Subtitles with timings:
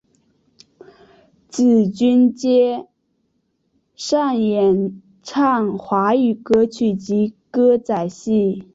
[1.47, 2.87] 紫君兼
[3.95, 8.65] 擅演唱华语歌曲及歌仔戏。